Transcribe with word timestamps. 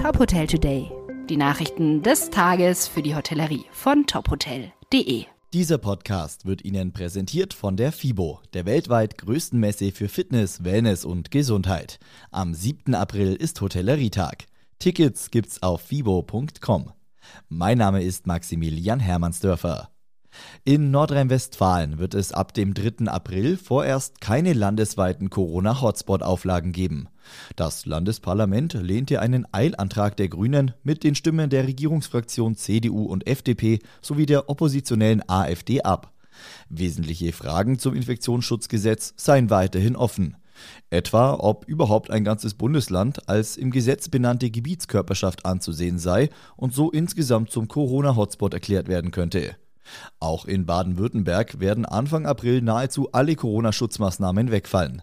Top 0.00 0.18
Hotel 0.18 0.46
Today. 0.46 0.90
Die 1.28 1.36
Nachrichten 1.36 2.02
des 2.02 2.30
Tages 2.30 2.88
für 2.88 3.02
die 3.02 3.14
Hotellerie 3.14 3.66
von 3.70 4.06
tophotel.de. 4.06 5.26
Dieser 5.52 5.76
Podcast 5.76 6.46
wird 6.46 6.64
Ihnen 6.64 6.92
präsentiert 6.92 7.52
von 7.52 7.76
der 7.76 7.92
FIBO, 7.92 8.40
der 8.54 8.64
weltweit 8.64 9.18
größten 9.18 9.60
Messe 9.60 9.92
für 9.92 10.08
Fitness, 10.08 10.64
Wellness 10.64 11.04
und 11.04 11.30
Gesundheit. 11.30 11.98
Am 12.30 12.54
7. 12.54 12.94
April 12.94 13.34
ist 13.34 13.60
Hotellerietag. 13.60 14.46
Tickets 14.78 15.30
gibt's 15.30 15.62
auf 15.62 15.82
fibo.com. 15.82 16.92
Mein 17.50 17.76
Name 17.76 18.02
ist 18.02 18.26
Maximilian 18.26 19.00
Hermannsdörfer. 19.00 19.90
In 20.64 20.90
Nordrhein-Westfalen 20.90 21.98
wird 21.98 22.14
es 22.14 22.32
ab 22.32 22.54
dem 22.54 22.74
3. 22.74 23.06
April 23.06 23.56
vorerst 23.56 24.20
keine 24.20 24.52
landesweiten 24.52 25.30
Corona-Hotspot-Auflagen 25.30 26.72
geben. 26.72 27.08
Das 27.56 27.86
Landesparlament 27.86 28.74
lehnte 28.74 29.20
einen 29.20 29.46
Eilantrag 29.52 30.16
der 30.16 30.28
Grünen 30.28 30.72
mit 30.82 31.04
den 31.04 31.14
Stimmen 31.14 31.50
der 31.50 31.66
Regierungsfraktion 31.66 32.56
CDU 32.56 33.04
und 33.04 33.26
FDP 33.26 33.78
sowie 34.02 34.26
der 34.26 34.48
oppositionellen 34.48 35.22
AfD 35.28 35.82
ab. 35.82 36.12
Wesentliche 36.68 37.32
Fragen 37.32 37.78
zum 37.78 37.94
Infektionsschutzgesetz 37.94 39.14
seien 39.16 39.50
weiterhin 39.50 39.96
offen. 39.96 40.36
Etwa, 40.90 41.34
ob 41.34 41.64
überhaupt 41.66 42.10
ein 42.10 42.24
ganzes 42.24 42.54
Bundesland 42.54 43.28
als 43.28 43.56
im 43.56 43.70
Gesetz 43.70 44.08
benannte 44.08 44.50
Gebietskörperschaft 44.50 45.46
anzusehen 45.46 45.98
sei 45.98 46.28
und 46.56 46.74
so 46.74 46.90
insgesamt 46.90 47.50
zum 47.50 47.68
Corona-Hotspot 47.68 48.52
erklärt 48.52 48.88
werden 48.88 49.10
könnte. 49.10 49.56
Auch 50.18 50.44
in 50.44 50.66
Baden-Württemberg 50.66 51.60
werden 51.60 51.84
Anfang 51.84 52.26
April 52.26 52.62
nahezu 52.62 53.10
alle 53.12 53.36
Corona-Schutzmaßnahmen 53.36 54.50
wegfallen. 54.50 55.02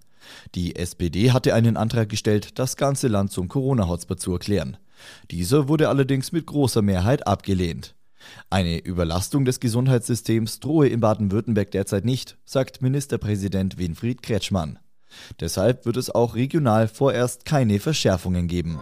Die 0.56 0.76
SPD 0.76 1.32
hatte 1.32 1.54
einen 1.54 1.78
Antrag 1.78 2.10
gestellt, 2.10 2.60
das 2.60 2.78
ganze 2.78 3.08
Land 3.08 3.32
zum 3.32 3.48
Corona-Hotspot 3.48 4.20
zu 4.20 4.34
erklären. 4.34 4.78
Dieser 5.32 5.68
wurde 5.68 5.90
allerdings 5.90 6.32
mit 6.32 6.46
großer 6.46 6.82
Mehrheit 6.82 7.28
abgelehnt. 7.28 7.96
Eine 8.50 8.80
Überlastung 8.80 9.46
des 9.46 9.60
Gesundheitssystems 9.60 10.60
drohe 10.60 10.88
in 10.88 11.00
Baden-Württemberg 11.00 11.72
derzeit 11.72 12.04
nicht, 12.04 12.38
sagt 12.46 12.82
Ministerpräsident 12.82 13.78
Winfried 13.78 14.22
Kretschmann. 14.22 14.80
Deshalb 15.40 15.86
wird 15.86 15.98
es 15.98 16.10
auch 16.10 16.36
regional 16.36 16.88
vorerst 16.88 17.46
keine 17.46 17.80
Verschärfungen 17.80 18.48
geben. 18.48 18.80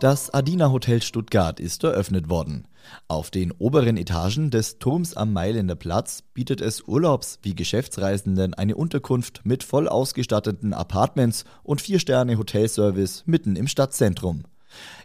Das 0.00 0.32
Adina 0.32 0.70
Hotel 0.70 1.02
Stuttgart 1.02 1.58
ist 1.58 1.82
eröffnet 1.82 2.30
worden. 2.30 2.68
Auf 3.08 3.32
den 3.32 3.50
oberen 3.50 3.96
Etagen 3.96 4.50
des 4.52 4.78
Turms 4.78 5.16
am 5.16 5.32
Mailänder 5.32 5.74
Platz 5.74 6.22
bietet 6.34 6.60
es 6.60 6.82
Urlaubs- 6.86 7.40
wie 7.42 7.56
Geschäftsreisenden 7.56 8.54
eine 8.54 8.76
Unterkunft 8.76 9.40
mit 9.42 9.64
voll 9.64 9.88
ausgestatteten 9.88 10.72
Apartments 10.72 11.44
und 11.64 11.80
Vier-Sterne-Hotelservice 11.80 13.24
mitten 13.26 13.56
im 13.56 13.66
Stadtzentrum. 13.66 14.44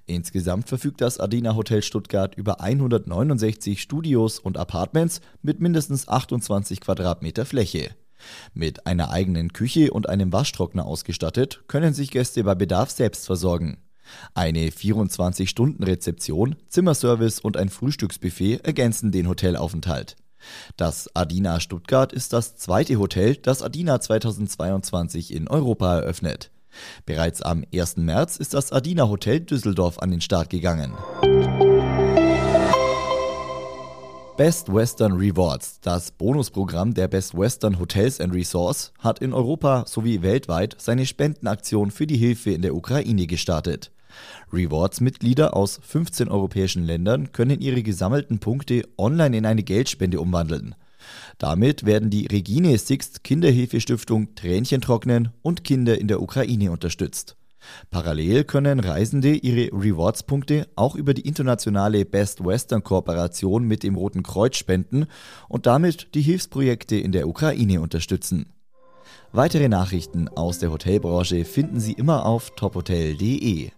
Insgesamt 0.05 0.69
verfügt 0.69 1.01
das 1.01 1.19
Adina 1.19 1.55
Hotel 1.55 1.81
Stuttgart 1.81 2.35
über 2.35 2.61
169 2.61 3.81
Studios 3.81 4.37
und 4.37 4.59
Apartments 4.59 5.21
mit 5.41 5.59
mindestens 5.59 6.07
28 6.07 6.81
Quadratmeter 6.81 7.47
Fläche. 7.47 7.95
Mit 8.53 8.85
einer 8.85 9.09
eigenen 9.09 9.53
Küche 9.53 9.91
und 9.91 10.07
einem 10.07 10.31
Waschtrockner 10.31 10.85
ausgestattet, 10.85 11.63
können 11.67 11.95
sich 11.95 12.11
Gäste 12.11 12.43
bei 12.43 12.53
Bedarf 12.53 12.91
selbst 12.91 13.25
versorgen. 13.25 13.79
Eine 14.33 14.69
24-Stunden-Rezeption, 14.69 16.55
Zimmerservice 16.67 17.39
und 17.39 17.57
ein 17.57 17.69
Frühstücksbuffet 17.69 18.59
ergänzen 18.63 19.11
den 19.11 19.27
Hotelaufenthalt. 19.27 20.15
Das 20.77 21.09
Adina 21.13 21.59
Stuttgart 21.59 22.11
ist 22.11 22.33
das 22.33 22.55
zweite 22.55 22.99
Hotel, 22.99 23.35
das 23.35 23.61
Adina 23.61 23.99
2022 23.99 25.33
in 25.33 25.47
Europa 25.47 25.99
eröffnet. 25.99 26.51
Bereits 27.05 27.41
am 27.41 27.63
1. 27.73 27.97
März 27.97 28.37
ist 28.37 28.53
das 28.53 28.71
Adina 28.71 29.07
Hotel 29.07 29.39
Düsseldorf 29.41 29.99
an 29.99 30.11
den 30.11 30.21
Start 30.21 30.49
gegangen. 30.49 30.93
Best 34.35 34.73
Western 34.73 35.13
Rewards, 35.13 35.79
das 35.81 36.09
Bonusprogramm 36.11 36.95
der 36.95 37.07
Best 37.07 37.37
Western 37.37 37.77
Hotels 37.77 38.19
and 38.19 38.33
Resorts, 38.33 38.91
hat 38.97 39.19
in 39.19 39.31
Europa 39.31 39.85
sowie 39.87 40.23
weltweit 40.23 40.75
seine 40.79 41.05
Spendenaktion 41.05 41.91
für 41.91 42.07
die 42.07 42.17
Hilfe 42.17 42.49
in 42.49 42.63
der 42.63 42.73
Ukraine 42.73 43.27
gestartet. 43.27 43.91
Rewards-Mitglieder 44.51 45.55
aus 45.55 45.79
15 45.83 46.29
europäischen 46.29 46.83
Ländern 46.83 47.31
können 47.31 47.61
ihre 47.61 47.83
gesammelten 47.83 48.39
Punkte 48.39 48.83
online 48.97 49.37
in 49.37 49.45
eine 49.45 49.63
Geldspende 49.63 50.19
umwandeln. 50.19 50.75
Damit 51.37 51.85
werden 51.85 52.09
die 52.09 52.27
Regine 52.27 52.77
Sixt 52.77 53.23
Kinderhilfestiftung 53.23 54.35
Tränchen 54.35 54.81
trocknen 54.81 55.29
und 55.41 55.63
Kinder 55.63 55.99
in 55.99 56.07
der 56.07 56.21
Ukraine 56.21 56.71
unterstützt. 56.71 57.35
Parallel 57.91 58.43
können 58.43 58.79
Reisende 58.79 59.35
ihre 59.35 59.71
Rewards-Punkte 59.73 60.67
auch 60.75 60.95
über 60.95 61.13
die 61.13 61.27
internationale 61.27 62.05
Best 62.05 62.43
Western 62.43 62.83
Kooperation 62.83 63.65
mit 63.65 63.83
dem 63.83 63.95
Roten 63.95 64.23
Kreuz 64.23 64.57
spenden 64.57 65.07
und 65.47 65.65
damit 65.65 66.13
die 66.13 66.21
Hilfsprojekte 66.21 66.97
in 66.97 67.11
der 67.11 67.27
Ukraine 67.27 67.81
unterstützen. 67.81 68.51
Weitere 69.31 69.69
Nachrichten 69.69 70.27
aus 70.29 70.59
der 70.59 70.71
Hotelbranche 70.71 71.45
finden 71.45 71.79
Sie 71.79 71.93
immer 71.93 72.25
auf 72.25 72.51
tophotel.de. 72.55 73.71